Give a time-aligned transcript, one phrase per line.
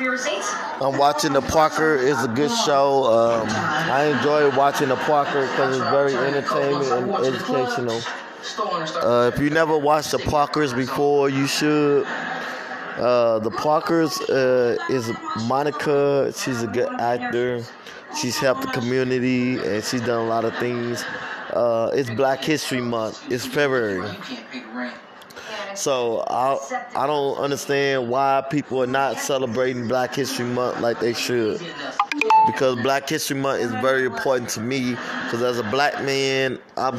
[0.00, 0.52] your receipts?
[0.80, 1.96] I'm watching The Parker.
[1.96, 3.04] It's a good show.
[3.04, 8.00] Um, I enjoy watching The Parker because it's very entertaining and educational.
[9.02, 12.06] Uh, if you never watched The Parkers before, you should.
[12.06, 15.10] Uh, the Parkers uh, is
[15.46, 16.32] Monica.
[16.36, 17.62] She's a good actor.
[18.20, 21.04] She's helped the community and she's done a lot of things.
[21.50, 23.30] Uh, it's Black History Month.
[23.30, 24.08] It's February.
[25.74, 26.58] So I
[26.96, 31.60] I don't understand why people are not celebrating Black History Month like they should.
[32.46, 34.90] Because Black History Month is very important to me.
[35.24, 36.96] Because as a black man, I believe.